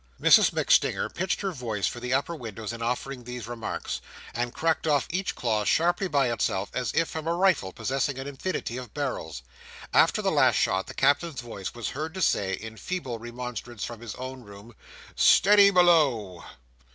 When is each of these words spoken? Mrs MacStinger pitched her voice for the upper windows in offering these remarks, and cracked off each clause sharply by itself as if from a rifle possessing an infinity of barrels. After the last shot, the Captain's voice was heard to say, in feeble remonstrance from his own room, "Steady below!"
Mrs 0.19 0.49
MacStinger 0.49 1.13
pitched 1.13 1.41
her 1.41 1.51
voice 1.51 1.85
for 1.85 1.99
the 1.99 2.11
upper 2.11 2.35
windows 2.35 2.73
in 2.73 2.81
offering 2.81 3.23
these 3.23 3.45
remarks, 3.47 4.01
and 4.33 4.51
cracked 4.51 4.87
off 4.87 5.05
each 5.11 5.35
clause 5.35 5.67
sharply 5.67 6.07
by 6.07 6.31
itself 6.31 6.71
as 6.73 6.91
if 6.95 7.07
from 7.07 7.27
a 7.27 7.35
rifle 7.35 7.71
possessing 7.71 8.17
an 8.17 8.25
infinity 8.25 8.77
of 8.77 8.95
barrels. 8.95 9.43
After 9.93 10.23
the 10.23 10.31
last 10.31 10.55
shot, 10.55 10.87
the 10.87 10.95
Captain's 10.95 11.41
voice 11.41 11.75
was 11.75 11.89
heard 11.89 12.15
to 12.15 12.21
say, 12.23 12.53
in 12.53 12.77
feeble 12.77 13.19
remonstrance 13.19 13.83
from 13.83 14.01
his 14.01 14.15
own 14.15 14.41
room, 14.41 14.73
"Steady 15.15 15.69
below!" 15.69 16.43